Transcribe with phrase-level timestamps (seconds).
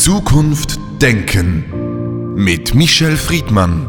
[0.00, 3.86] Zukunft Denken mit Michel Friedmann.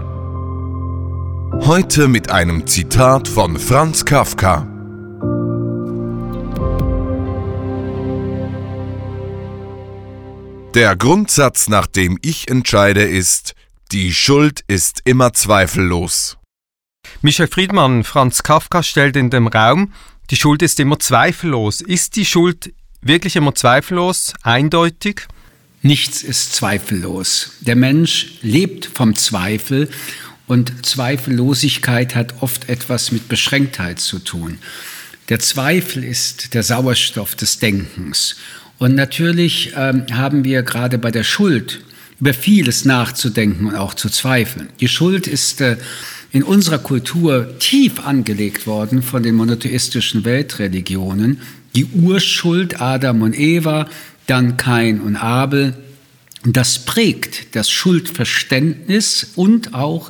[1.65, 4.67] Heute mit einem Zitat von Franz Kafka.
[10.73, 13.55] Der Grundsatz, nach dem ich entscheide, ist,
[13.93, 16.37] die Schuld ist immer zweifellos.
[17.21, 19.93] Michel Friedmann, Franz Kafka stellt in dem Raum,
[20.29, 21.79] die Schuld ist immer zweifellos.
[21.79, 25.29] Ist die Schuld wirklich immer zweifellos, eindeutig?
[25.83, 27.53] Nichts ist zweifellos.
[27.61, 29.89] Der Mensch lebt vom Zweifel
[30.45, 34.59] und Zweifellosigkeit hat oft etwas mit Beschränktheit zu tun.
[35.29, 38.35] Der Zweifel ist der Sauerstoff des Denkens.
[38.77, 41.81] Und natürlich ähm, haben wir gerade bei der Schuld
[42.19, 44.69] über vieles nachzudenken und auch zu zweifeln.
[44.79, 45.77] Die Schuld ist äh,
[46.31, 51.41] in unserer Kultur tief angelegt worden von den monotheistischen Weltreligionen.
[51.75, 53.89] Die Urschuld Adam und Eva,
[54.31, 55.75] dann Kain und Abel,
[56.45, 60.09] das prägt das Schuldverständnis und auch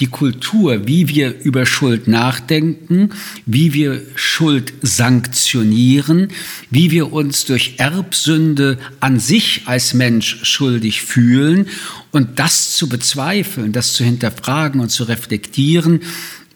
[0.00, 3.10] die Kultur, wie wir über Schuld nachdenken,
[3.46, 6.32] wie wir Schuld sanktionieren,
[6.68, 11.68] wie wir uns durch Erbsünde an sich als Mensch schuldig fühlen.
[12.10, 16.00] Und das zu bezweifeln, das zu hinterfragen und zu reflektieren,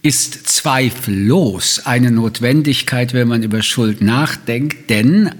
[0.05, 5.31] ist zweifellos eine Notwendigkeit, wenn man über Schuld nachdenkt, denn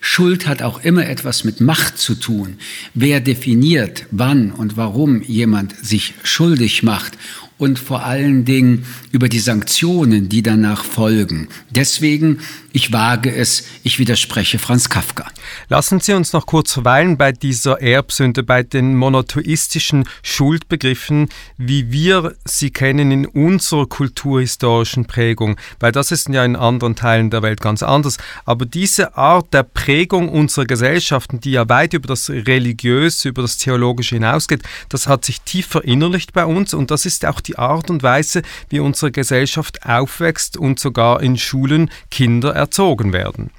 [0.00, 2.56] Schuld hat auch immer etwas mit Macht zu tun.
[2.94, 7.18] Wer definiert, wann und warum jemand sich schuldig macht
[7.64, 11.48] und vor allen Dingen über die Sanktionen, die danach folgen.
[11.70, 12.40] Deswegen,
[12.72, 15.26] ich wage es, ich widerspreche Franz Kafka.
[15.68, 22.34] Lassen Sie uns noch kurz verweilen bei dieser Erbsünde, bei den monotheistischen Schuldbegriffen, wie wir
[22.44, 27.60] sie kennen in unserer kulturhistorischen Prägung, weil das ist ja in anderen Teilen der Welt
[27.62, 28.18] ganz anders.
[28.44, 33.56] Aber diese Art der Prägung unserer Gesellschaften, die ja weit über das Religiöse, über das
[33.56, 37.90] Theologische hinausgeht, das hat sich tief verinnerlicht bei uns und das ist auch die Art
[37.90, 43.50] und Weise, wie unsere Gesellschaft aufwächst und sogar in Schulen Kinder erzogen werden.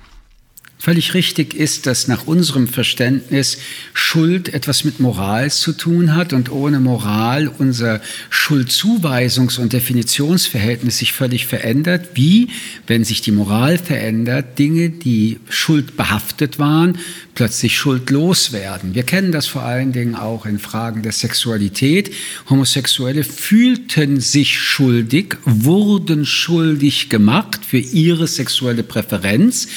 [0.78, 3.58] Völlig richtig ist, dass nach unserem Verständnis
[3.94, 11.14] Schuld etwas mit Moral zu tun hat und ohne Moral unser Schuldzuweisungs- und Definitionsverhältnis sich
[11.14, 12.50] völlig verändert, wie,
[12.88, 17.00] wenn sich die Moral verändert, Dinge, die schuldbehaftet waren,
[17.34, 18.96] plötzlich schuldlos werden.
[18.96, 22.14] Wir kennen das vor allen Dingen auch in Fragen der Sexualität.
[22.50, 29.68] Homosexuelle fühlten sich schuldig, wurden schuldig gemacht für ihre sexuelle Präferenz.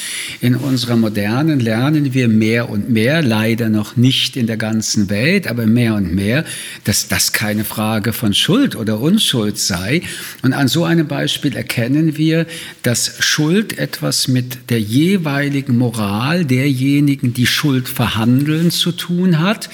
[0.40, 5.46] In unserer Modernen lernen wir mehr und mehr, leider noch nicht in der ganzen Welt,
[5.46, 6.44] aber mehr und mehr,
[6.84, 10.02] dass das keine Frage von Schuld oder Unschuld sei.
[10.42, 12.46] Und an so einem Beispiel erkennen wir,
[12.82, 19.70] dass Schuld etwas mit der jeweiligen Moral derjenigen, die Schuld verhandeln zu tun hat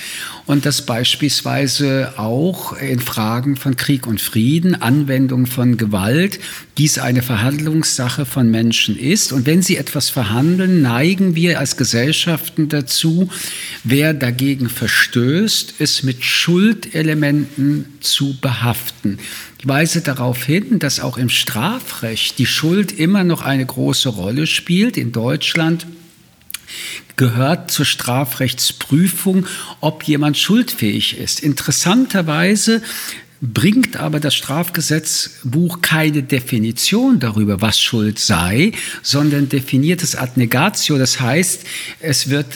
[0.46, 6.38] und das beispielsweise auch in Fragen von Krieg und Frieden, Anwendung von Gewalt,
[6.76, 9.32] dies eine Verhandlungssache von Menschen ist.
[9.32, 13.28] Und wenn sie etwas verhandeln, neigen wir als Gesellschaften dazu,
[13.84, 19.18] wer dagegen verstößt, es mit Schuldelementen zu behaften.
[19.58, 24.46] Ich weise darauf hin, dass auch im Strafrecht die Schuld immer noch eine große Rolle
[24.46, 24.96] spielt.
[24.96, 25.86] In Deutschland
[27.16, 29.46] gehört zur Strafrechtsprüfung,
[29.80, 31.40] ob jemand schuldfähig ist.
[31.40, 32.80] Interessanterweise
[33.52, 38.72] bringt aber das Strafgesetzbuch keine Definition darüber, was Schuld sei,
[39.02, 40.96] sondern definiert es ad negatio.
[40.96, 41.64] Das heißt,
[42.00, 42.46] es wird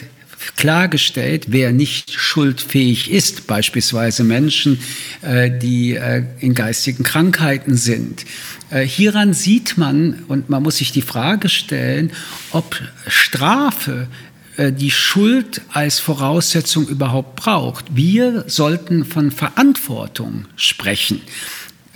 [0.56, 4.80] klargestellt, wer nicht schuldfähig ist, beispielsweise Menschen,
[5.22, 8.24] äh, die äh, in geistigen Krankheiten sind.
[8.70, 12.12] Äh, hieran sieht man, und man muss sich die Frage stellen,
[12.52, 14.08] ob Strafe
[14.58, 17.84] die Schuld als Voraussetzung überhaupt braucht.
[17.94, 21.20] Wir sollten von Verantwortung sprechen.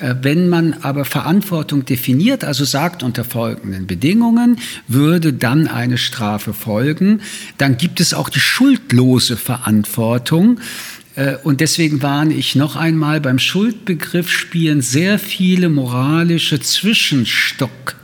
[0.03, 4.59] Äh, wenn man aber Verantwortung definiert, also sagt unter folgenden Bedingungen,
[4.89, 7.21] würde dann eine Strafe folgen,
[7.57, 10.59] dann gibt es auch die schuldlose Verantwortung.
[11.15, 18.02] Äh, und deswegen warne ich noch einmal, beim Schuldbegriff spielen sehr viele moralische Zwischenstock äh,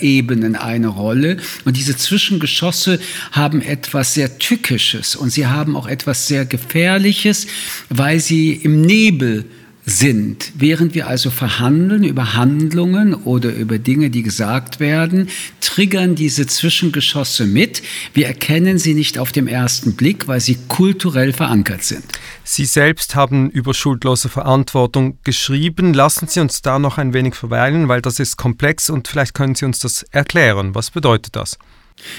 [0.00, 1.36] Ebenen eine Rolle.
[1.64, 3.00] Und diese Zwischengeschosse
[3.32, 7.46] haben etwas sehr Tückisches und sie haben auch etwas sehr Gefährliches,
[7.88, 9.44] weil sie im Nebel
[9.86, 10.52] sind.
[10.56, 15.28] Während wir also verhandeln über Handlungen oder über Dinge, die gesagt werden,
[15.60, 17.82] triggern diese Zwischengeschosse mit.
[18.14, 22.04] Wir erkennen sie nicht auf dem ersten Blick, weil sie kulturell verankert sind.
[22.44, 25.94] Sie selbst haben über schuldlose Verantwortung geschrieben.
[25.94, 29.54] Lassen Sie uns da noch ein wenig verweilen, weil das ist komplex und vielleicht können
[29.54, 30.74] Sie uns das erklären.
[30.74, 31.58] Was bedeutet das?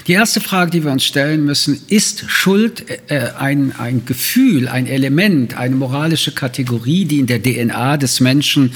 [0.07, 4.87] Die erste Frage, die wir uns stellen müssen, ist Schuld äh, ein, ein Gefühl, ein
[4.87, 8.73] Element, eine moralische Kategorie, die in der DNA des Menschen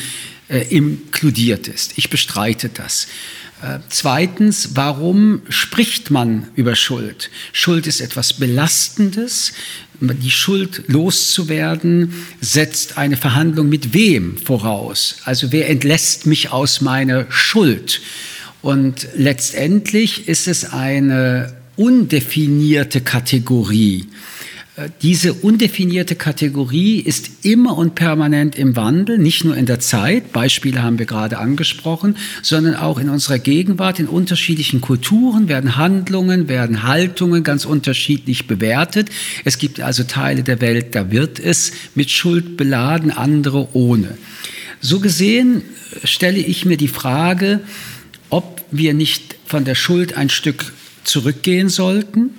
[0.50, 1.94] äh, inkludiert ist?
[1.98, 3.08] Ich bestreite das.
[3.62, 7.30] Äh, zweitens, warum spricht man über Schuld?
[7.54, 9.54] Schuld ist etwas Belastendes.
[10.02, 15.18] Die Schuld loszuwerden setzt eine Verhandlung mit wem voraus?
[15.24, 18.02] Also wer entlässt mich aus meiner Schuld?
[18.66, 24.08] Und letztendlich ist es eine undefinierte Kategorie.
[24.76, 30.34] Äh, diese undefinierte Kategorie ist immer und permanent im Wandel, nicht nur in der Zeit,
[30.34, 34.00] Beispiele haben wir gerade angesprochen, sondern auch in unserer Gegenwart.
[34.00, 39.10] In unterschiedlichen Kulturen werden Handlungen, werden Haltungen ganz unterschiedlich bewertet.
[39.44, 44.18] Es gibt also Teile der Welt, da wird es mit Schuld beladen, andere ohne.
[44.82, 45.62] So gesehen
[46.04, 47.60] stelle ich mir die Frage,
[48.30, 50.74] ob wir nicht von der Schuld ein Stück
[51.04, 52.32] zurückgehen sollten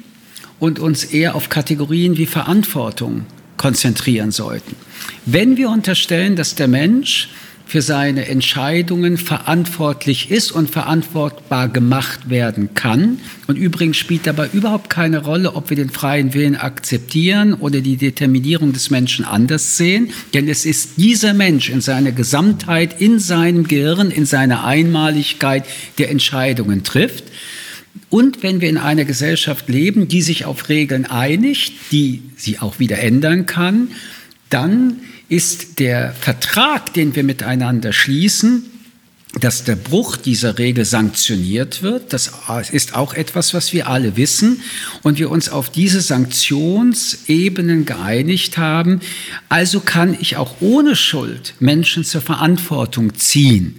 [0.58, 4.76] und uns eher auf Kategorien wie Verantwortung konzentrieren sollten.
[5.24, 7.28] Wenn wir unterstellen, dass der Mensch
[7.66, 13.18] für seine Entscheidungen verantwortlich ist und verantwortbar gemacht werden kann.
[13.48, 17.96] Und übrigens spielt dabei überhaupt keine Rolle, ob wir den freien Willen akzeptieren oder die
[17.96, 23.66] Determinierung des Menschen anders sehen, denn es ist dieser Mensch in seiner Gesamtheit, in seinem
[23.66, 25.64] Gehirn, in seiner Einmaligkeit,
[25.98, 27.24] der Entscheidungen trifft.
[28.10, 32.78] Und wenn wir in einer Gesellschaft leben, die sich auf Regeln einigt, die sie auch
[32.78, 33.88] wieder ändern kann,
[34.50, 38.64] dann ist der Vertrag, den wir miteinander schließen,
[39.40, 42.12] dass der Bruch dieser Regel sanktioniert wird.
[42.12, 42.32] Das
[42.72, 44.62] ist auch etwas, was wir alle wissen
[45.02, 49.00] und wir uns auf diese Sanktionsebenen geeinigt haben.
[49.48, 53.78] Also kann ich auch ohne Schuld Menschen zur Verantwortung ziehen.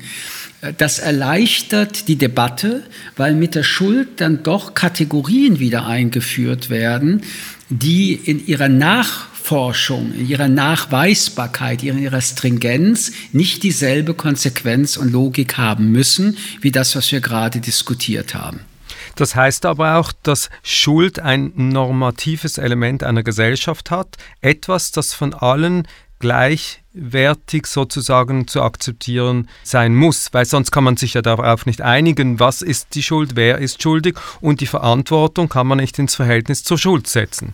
[0.78, 2.84] Das erleichtert die Debatte,
[3.16, 7.22] weil mit der Schuld dann doch Kategorien wieder eingeführt werden,
[7.70, 15.10] die in ihrer Nach Forschung, in ihrer Nachweisbarkeit, in ihrer Stringenz nicht dieselbe Konsequenz und
[15.10, 18.60] Logik haben müssen, wie das, was wir gerade diskutiert haben.
[19.16, 25.34] Das heißt aber auch, dass Schuld ein normatives Element einer Gesellschaft hat, etwas, das von
[25.34, 25.88] allen
[26.20, 32.42] gleichwertig sozusagen zu akzeptieren sein muss, weil sonst kann man sich ja darauf nicht einigen,
[32.42, 36.66] was ist die Schuld, wer ist schuldig und die Verantwortung kann man nicht ins Verhältnis
[36.66, 37.54] zur Schuld setzen.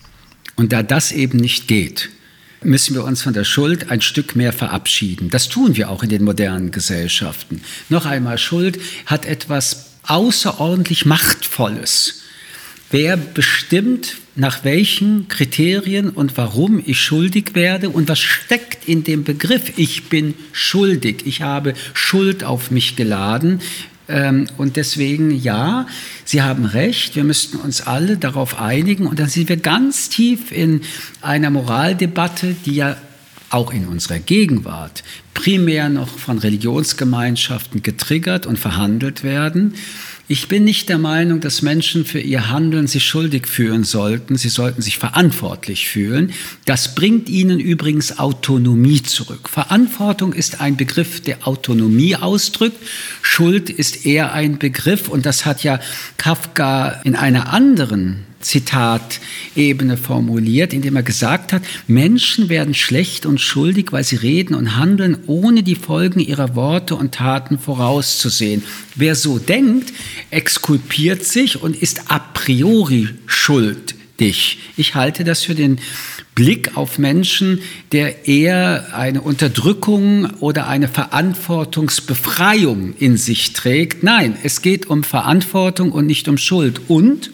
[0.56, 2.10] Und da das eben nicht geht,
[2.62, 5.30] müssen wir uns von der Schuld ein Stück mehr verabschieden.
[5.30, 7.62] Das tun wir auch in den modernen Gesellschaften.
[7.90, 12.22] Noch einmal, Schuld hat etwas außerordentlich Machtvolles.
[12.92, 19.24] Wer bestimmt, nach welchen Kriterien und warum ich schuldig werde und was steckt in dem
[19.24, 23.62] Begriff, ich bin schuldig, ich habe Schuld auf mich geladen,
[24.08, 25.88] und deswegen, ja,
[26.26, 29.08] Sie haben recht, wir müssten uns alle darauf einigen.
[29.08, 30.82] Und dann sind wir ganz tief in
[31.22, 32.98] einer Moraldebatte, die ja
[33.50, 35.04] auch in unserer Gegenwart
[35.34, 39.76] primär noch von Religionsgemeinschaften getriggert und verhandelt werden.
[40.34, 44.36] Ich bin nicht der Meinung, dass Menschen für ihr Handeln sich schuldig fühlen sollten.
[44.36, 46.34] Sie sollten sich verantwortlich fühlen.
[46.66, 49.48] Das bringt ihnen übrigens Autonomie zurück.
[49.48, 52.78] Verantwortung ist ein Begriff, der Autonomie ausdrückt.
[53.22, 55.80] Schuld ist eher ein Begriff, und das hat ja
[56.18, 63.88] Kafka in einer anderen Zitatebene formuliert, indem er gesagt hat, Menschen werden schlecht und schuldig,
[63.91, 68.63] weil sie reden und handeln, ohne die Folgen ihrer Worte und Taten vorauszusehen.
[68.96, 69.94] Wer so denkt,
[70.29, 74.60] exkulpiert sich und ist a priori schuldig.
[74.77, 75.79] Ich halte das für den
[76.36, 77.60] Blick auf Menschen,
[77.91, 84.03] der eher eine Unterdrückung oder eine Verantwortungsbefreiung in sich trägt.
[84.03, 86.82] Nein, es geht um Verantwortung und nicht um Schuld.
[86.88, 87.29] Und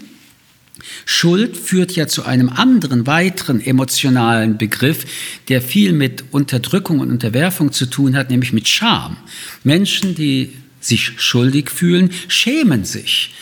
[1.05, 5.05] Schuld führt ja zu einem anderen, weiteren emotionalen Begriff,
[5.48, 9.17] der viel mit Unterdrückung und Unterwerfung zu tun hat, nämlich mit Scham.
[9.63, 13.34] Menschen, die sich schuldig fühlen, schämen sich.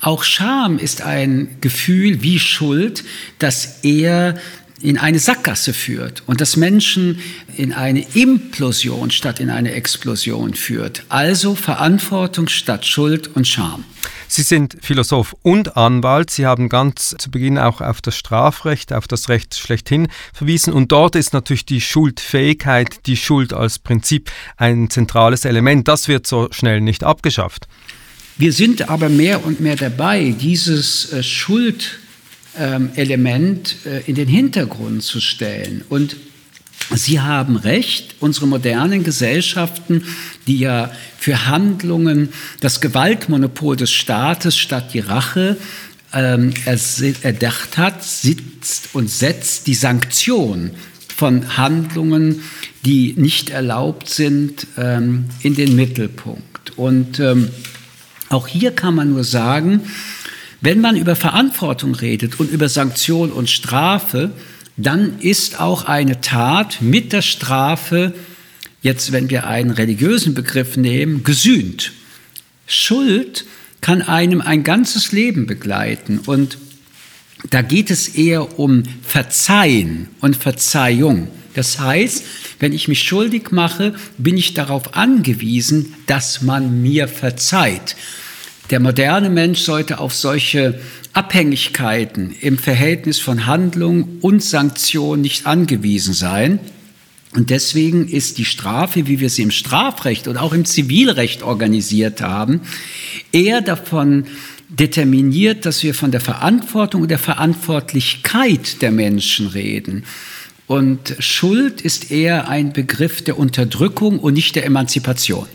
[0.00, 3.04] Auch Scham ist ein Gefühl wie Schuld,
[3.38, 4.38] das eher
[4.82, 7.20] in eine Sackgasse führt und das Menschen
[7.56, 11.04] in eine Implosion statt in eine Explosion führt.
[11.08, 13.84] Also Verantwortung statt Schuld und Scham.
[14.28, 16.30] Sie sind Philosoph und Anwalt.
[16.30, 20.72] Sie haben ganz zu Beginn auch auf das Strafrecht, auf das Recht schlechthin verwiesen.
[20.72, 25.88] Und dort ist natürlich die Schuldfähigkeit, die Schuld als Prinzip ein zentrales Element.
[25.88, 27.66] Das wird so schnell nicht abgeschafft.
[28.36, 35.20] Wir sind aber mehr und mehr dabei, dieses äh, Schuldelement äh, in den Hintergrund zu
[35.20, 35.84] stellen.
[35.88, 36.16] Und
[36.94, 40.04] Sie haben recht, unsere modernen Gesellschaften,
[40.46, 42.28] die ja für Handlungen
[42.60, 45.56] das Gewaltmonopol des Staates statt die Rache
[46.12, 46.52] ähm,
[47.22, 50.70] erdacht hat, sitzt und setzt die Sanktion
[51.16, 52.42] von Handlungen,
[52.84, 56.76] die nicht erlaubt sind, ähm, in den Mittelpunkt.
[56.76, 57.48] Und ähm,
[58.28, 59.82] auch hier kann man nur sagen,
[60.60, 64.30] wenn man über Verantwortung redet und über Sanktion und Strafe,
[64.76, 68.14] dann ist auch eine Tat mit der Strafe,
[68.82, 71.92] jetzt wenn wir einen religiösen Begriff nehmen, gesühnt.
[72.66, 73.44] Schuld
[73.80, 76.58] kann einem ein ganzes Leben begleiten und
[77.50, 81.28] da geht es eher um Verzeihen und Verzeihung.
[81.54, 82.24] Das heißt,
[82.58, 87.96] wenn ich mich schuldig mache, bin ich darauf angewiesen, dass man mir verzeiht.
[88.70, 90.80] Der moderne Mensch sollte auf solche
[91.12, 96.58] Abhängigkeiten im Verhältnis von Handlung und Sanktion nicht angewiesen sein.
[97.34, 102.22] Und deswegen ist die Strafe, wie wir sie im Strafrecht und auch im Zivilrecht organisiert
[102.22, 102.62] haben,
[103.32, 104.26] eher davon
[104.68, 110.04] determiniert, dass wir von der Verantwortung und der Verantwortlichkeit der Menschen reden.
[110.66, 115.46] Und Schuld ist eher ein Begriff der Unterdrückung und nicht der Emanzipation.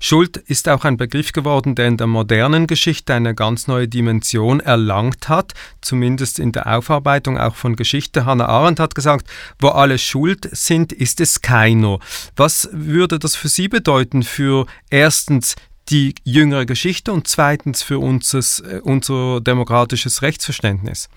[0.00, 4.60] Schuld ist auch ein Begriff geworden, der in der modernen Geschichte eine ganz neue Dimension
[4.60, 8.24] erlangt hat, zumindest in der Aufarbeitung auch von Geschichte.
[8.24, 9.28] Hannah Arendt hat gesagt,
[9.60, 11.98] wo alle schuld sind, ist es keiner.
[12.36, 15.56] Was würde das für Sie bedeuten für erstens
[15.90, 21.08] die jüngere Geschichte und zweitens für unseres, äh, unser demokratisches Rechtsverständnis?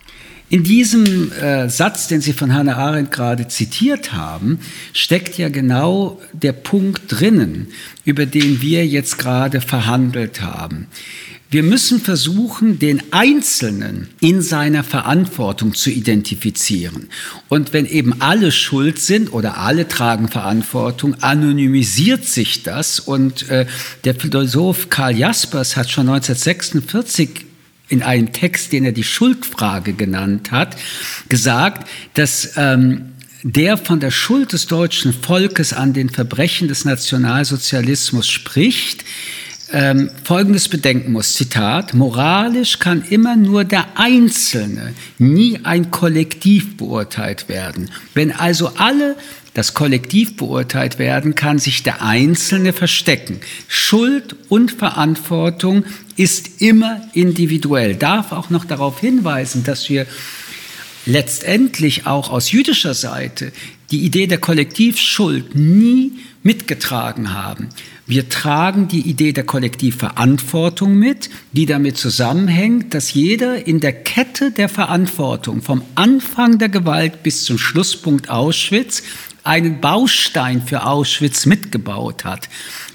[0.49, 4.59] In diesem äh, Satz, den Sie von Hannah Arendt gerade zitiert haben,
[4.93, 7.67] steckt ja genau der Punkt drinnen,
[8.05, 10.87] über den wir jetzt gerade verhandelt haben.
[11.49, 17.07] Wir müssen versuchen, den Einzelnen in seiner Verantwortung zu identifizieren.
[17.47, 22.99] Und wenn eben alle schuld sind oder alle tragen Verantwortung, anonymisiert sich das.
[22.99, 23.65] Und äh,
[24.03, 27.45] der Philosoph Karl Jaspers hat schon 1946
[27.87, 30.75] in einem Text, den er die Schuldfrage genannt hat,
[31.29, 33.13] gesagt, dass ähm,
[33.43, 39.05] der von der Schuld des deutschen Volkes an den Verbrechen des Nationalsozialismus spricht,
[39.71, 47.49] ähm, Folgendes bedenken muss, Zitat, moralisch kann immer nur der Einzelne, nie ein Kollektiv beurteilt
[47.49, 47.89] werden.
[48.13, 49.15] Wenn also alle
[49.53, 53.39] das Kollektiv beurteilt werden, kann sich der Einzelne verstecken.
[53.67, 55.83] Schuld und Verantwortung
[56.15, 57.95] ist immer individuell.
[57.95, 60.05] Darf auch noch darauf hinweisen, dass wir
[61.07, 63.51] letztendlich auch aus jüdischer Seite
[63.89, 66.11] die Idee der Kollektivschuld nie
[66.43, 67.69] mitgetragen haben.
[68.09, 74.51] Wir tragen die Idee der Kollektivverantwortung mit, die damit zusammenhängt, dass jeder in der Kette
[74.51, 79.03] der Verantwortung vom Anfang der Gewalt bis zum Schlusspunkt Auschwitz
[79.43, 82.47] einen Baustein für Auschwitz mitgebaut hat.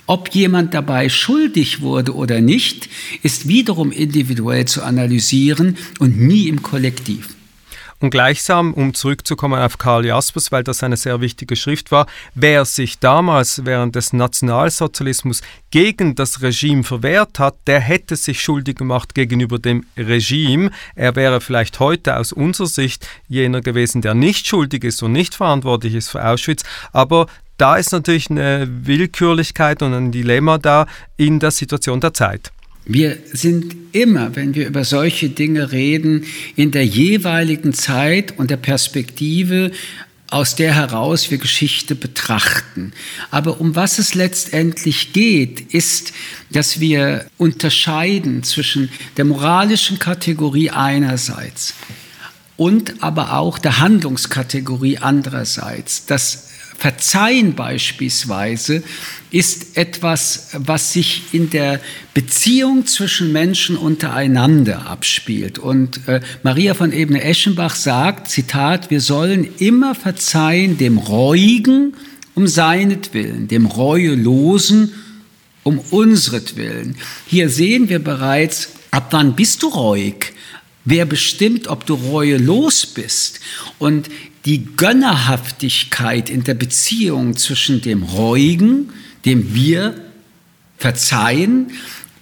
[0.07, 2.89] Ob jemand dabei schuldig wurde oder nicht,
[3.23, 7.37] ist wiederum individuell zu analysieren und nie im Kollektiv.
[8.03, 12.65] Und gleichsam, um zurückzukommen auf Karl Jaspers, weil das eine sehr wichtige Schrift war, wer
[12.65, 15.41] sich damals während des Nationalsozialismus
[15.71, 20.73] gegen das Regime verwehrt hat, der hätte sich schuldig gemacht gegenüber dem Regime.
[20.97, 25.37] Er wäre vielleicht heute aus unserer Sicht jener gewesen, der nicht schuldig ist und nicht
[25.37, 31.39] verantwortlich ist für Auschwitz, aber da ist natürlich eine Willkürlichkeit und ein Dilemma da in
[31.39, 32.51] der Situation der Zeit.
[32.85, 36.25] Wir sind immer, wenn wir über solche Dinge reden,
[36.57, 39.71] in der jeweiligen Zeit und der Perspektive,
[40.33, 42.95] aus der heraus wir Geschichte betrachten.
[43.31, 46.15] Aber um was es letztendlich geht, ist,
[46.51, 51.75] dass wir unterscheiden zwischen der moralischen Kategorie einerseits
[52.57, 56.07] und aber auch der Handlungskategorie andererseits.
[56.07, 56.49] Das
[56.83, 58.83] Verzeihen beispielsweise
[59.31, 61.79] ist etwas, was sich in der
[62.13, 65.61] Beziehung zwischen Menschen untereinander abspielt.
[65.61, 71.95] Und äh, Maria von Ebene-Eschenbach sagt, Zitat, wir sollen immer verzeihen dem Reuigen
[72.35, 74.93] um seinetwillen, dem Reuelosen
[75.63, 76.97] um unsretwillen.
[77.29, 80.33] Hier sehen wir bereits, ab wann bist du reuig?
[80.85, 83.39] Wer bestimmt, ob du reuelos bist?
[83.79, 84.11] Und
[84.45, 88.91] die Gönnerhaftigkeit in der Beziehung zwischen dem Reuigen,
[89.25, 89.95] dem wir
[90.79, 91.71] verzeihen,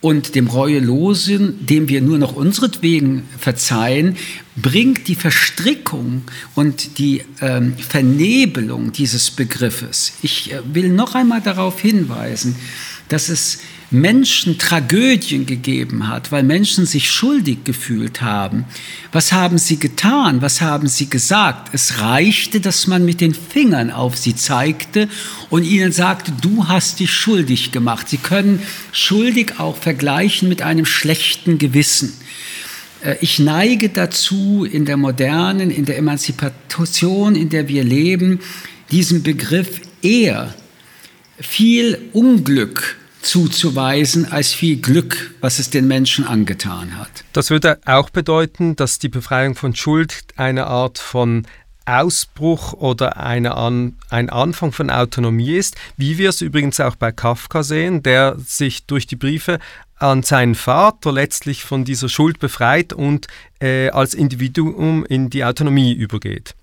[0.00, 4.16] und dem Reuelosen, dem wir nur noch unseretwegen verzeihen,
[4.56, 6.22] bringt die Verstrickung
[6.54, 10.12] und die ähm, Vernebelung dieses Begriffes.
[10.22, 12.56] Ich äh, will noch einmal darauf hinweisen,
[13.10, 13.58] dass es
[13.90, 18.64] Menschen Tragödien gegeben hat, weil Menschen sich schuldig gefühlt haben.
[19.10, 20.42] Was haben sie getan?
[20.42, 21.74] Was haben sie gesagt?
[21.74, 25.08] Es reichte, dass man mit den Fingern auf sie zeigte
[25.50, 28.08] und ihnen sagte, du hast dich schuldig gemacht.
[28.08, 28.62] Sie können
[28.92, 32.12] schuldig auch vergleichen mit einem schlechten Gewissen.
[33.02, 38.38] Äh, ich neige dazu, in der modernen, in der Emanzipation, in der wir leben,
[38.92, 40.54] diesem Begriff eher
[41.40, 47.24] viel Unglück zuzuweisen als viel Glück, was es den Menschen angetan hat.
[47.32, 51.46] Das würde auch bedeuten, dass die Befreiung von Schuld eine Art von
[51.86, 57.10] Ausbruch oder eine An ein Anfang von Autonomie ist, wie wir es übrigens auch bei
[57.10, 59.58] Kafka sehen, der sich durch die Briefe
[59.96, 63.26] an seinen Vater letztlich von dieser Schuld befreit und
[63.60, 66.54] äh, als Individuum in die Autonomie übergeht.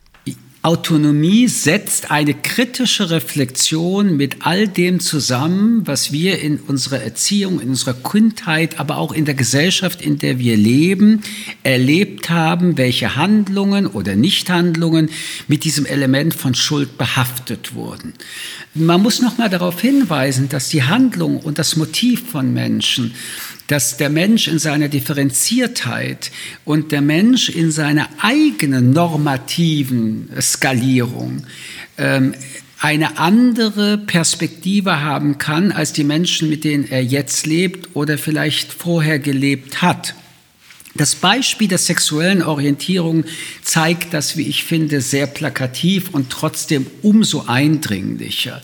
[0.67, 7.69] Autonomie setzt eine kritische Reflexion mit all dem zusammen, was wir in unserer Erziehung, in
[7.69, 11.21] unserer Kindheit, aber auch in der Gesellschaft, in der wir leben,
[11.63, 15.09] erlebt haben, welche Handlungen oder Nichthandlungen
[15.47, 18.11] mit diesem Element von Schuld behaftet wurden.
[18.73, 23.13] Man muss noch mal darauf hinweisen, dass die Handlung und das Motiv von Menschen
[23.67, 26.31] dass der Mensch in seiner Differenziertheit
[26.65, 31.43] und der Mensch in seiner eigenen normativen Skalierung
[31.97, 32.33] ähm,
[32.79, 38.71] eine andere Perspektive haben kann als die Menschen, mit denen er jetzt lebt oder vielleicht
[38.71, 40.13] vorher gelebt hat.
[40.95, 43.25] Das Beispiel der sexuellen Orientierung
[43.61, 48.61] zeigt das, wie ich finde, sehr plakativ und trotzdem umso eindringlicher.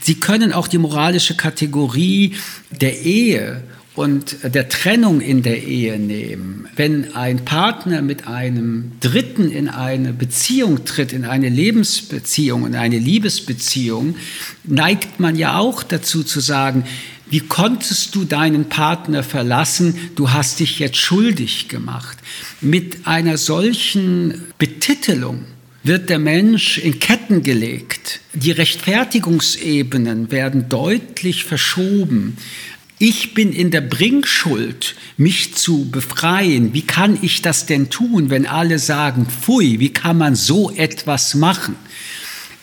[0.00, 2.34] Sie können auch die moralische Kategorie
[2.70, 3.62] der Ehe
[3.96, 6.68] und der Trennung in der Ehe nehmen.
[6.76, 12.98] Wenn ein Partner mit einem Dritten in eine Beziehung tritt, in eine Lebensbeziehung, in eine
[12.98, 14.16] Liebesbeziehung,
[14.64, 16.84] neigt man ja auch dazu zu sagen,
[17.28, 19.98] wie konntest du deinen Partner verlassen?
[20.14, 22.18] Du hast dich jetzt schuldig gemacht.
[22.60, 25.46] Mit einer solchen Betitelung
[25.82, 28.20] wird der Mensch in Ketten gelegt.
[28.34, 32.36] Die Rechtfertigungsebenen werden deutlich verschoben
[32.98, 36.72] ich bin in der Bringschuld, mich zu befreien.
[36.72, 41.34] Wie kann ich das denn tun, wenn alle sagen, pfui, wie kann man so etwas
[41.34, 41.76] machen?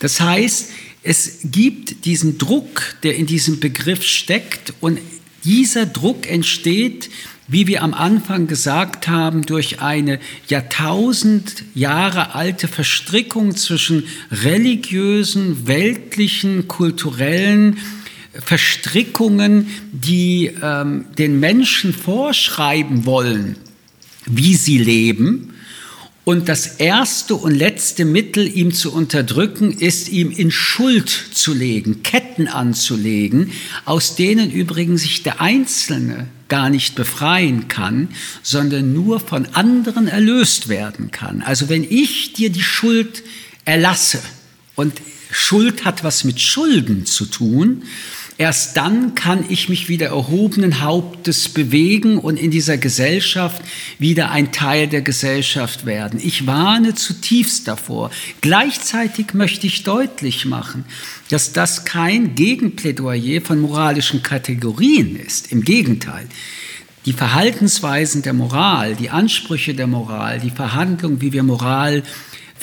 [0.00, 0.70] Das heißt,
[1.04, 4.98] es gibt diesen Druck, der in diesem Begriff steckt und
[5.44, 7.10] dieser Druck entsteht,
[7.46, 10.18] wie wir am Anfang gesagt haben, durch eine
[10.48, 17.78] Jahrtausend Jahre alte Verstrickung zwischen religiösen, weltlichen, kulturellen,
[18.38, 23.56] Verstrickungen, die ähm, den Menschen vorschreiben wollen,
[24.26, 25.54] wie sie leben.
[26.24, 32.02] Und das erste und letzte Mittel, ihm zu unterdrücken, ist, ihm in Schuld zu legen,
[32.02, 33.52] Ketten anzulegen,
[33.84, 38.08] aus denen übrigens sich der Einzelne gar nicht befreien kann,
[38.42, 41.42] sondern nur von anderen erlöst werden kann.
[41.42, 43.22] Also wenn ich dir die Schuld
[43.66, 44.20] erlasse,
[44.76, 44.92] und
[45.30, 47.84] Schuld hat was mit Schulden zu tun,
[48.36, 53.62] Erst dann kann ich mich wieder erhobenen Hauptes bewegen und in dieser Gesellschaft
[54.00, 56.18] wieder ein Teil der Gesellschaft werden.
[56.20, 58.10] Ich warne zutiefst davor.
[58.40, 60.84] Gleichzeitig möchte ich deutlich machen,
[61.30, 65.52] dass das kein Gegenplädoyer von moralischen Kategorien ist.
[65.52, 66.26] Im Gegenteil.
[67.06, 72.02] Die Verhaltensweisen der Moral, die Ansprüche der Moral, die Verhandlung, wie wir Moral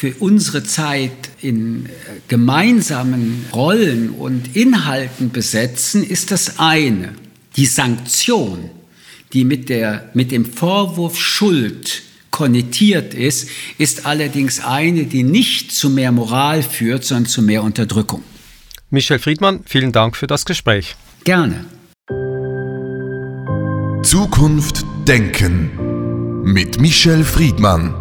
[0.02, 1.12] für unsere Zeit
[1.44, 1.90] in äh,
[2.28, 7.14] gemeinsamen Rollen und Inhalten besetzen, ist das eine.
[7.56, 8.72] Die Sanktion,
[9.32, 15.92] die mit, der, mit dem Vorwurf Schuld konnotiert ist, ist allerdings eine, die nicht zu
[15.92, 18.24] mehr Moral führt, sondern zu mehr Unterdrückung.
[18.90, 20.96] Michel Friedmann, vielen Dank für das Gespräch.
[21.26, 21.66] Gerne.
[24.02, 28.01] Zukunft Denken mit Michel Friedmann.